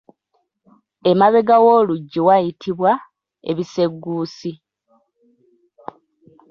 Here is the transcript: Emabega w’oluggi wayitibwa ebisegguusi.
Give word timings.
Emabega 1.09 1.55
w’oluggi 1.65 2.19
wayitibwa 2.27 2.91
ebisegguusi. 3.49 4.51